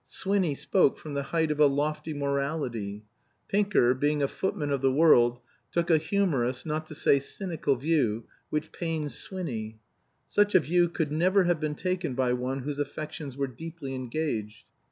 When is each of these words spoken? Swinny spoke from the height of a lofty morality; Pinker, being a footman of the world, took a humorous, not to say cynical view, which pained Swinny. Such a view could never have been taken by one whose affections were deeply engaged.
Swinny 0.07 0.55
spoke 0.55 0.97
from 0.97 1.13
the 1.13 1.21
height 1.29 1.51
of 1.51 1.59
a 1.59 1.67
lofty 1.67 2.11
morality; 2.11 3.03
Pinker, 3.47 3.93
being 3.93 4.23
a 4.23 4.27
footman 4.27 4.71
of 4.71 4.81
the 4.81 4.91
world, 4.91 5.39
took 5.71 5.91
a 5.91 5.99
humorous, 5.99 6.65
not 6.65 6.87
to 6.87 6.95
say 6.95 7.19
cynical 7.19 7.75
view, 7.75 8.23
which 8.49 8.71
pained 8.71 9.11
Swinny. 9.11 9.77
Such 10.27 10.55
a 10.55 10.59
view 10.59 10.89
could 10.89 11.11
never 11.11 11.43
have 11.43 11.59
been 11.59 11.75
taken 11.75 12.15
by 12.15 12.33
one 12.33 12.61
whose 12.61 12.79
affections 12.79 13.37
were 13.37 13.45
deeply 13.45 13.93
engaged. 13.93 14.63